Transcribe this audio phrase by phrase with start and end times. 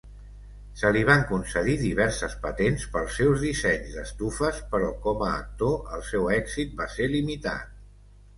[0.81, 6.03] Se li van concedir diverses patents pel seus dissenys d'estufes, però com a actor el
[6.09, 7.79] seu èxit va ser limitat.